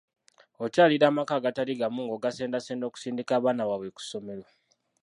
Okyalira 0.63 1.05
amaka 1.09 1.33
agatali 1.37 1.73
gamu 1.79 1.99
ng'ogasendasenda 2.05 2.83
okusindika 2.87 3.31
abaana 3.35 3.67
baabwe 3.69 3.89
ku 3.95 4.01
ssomero. 4.03 4.43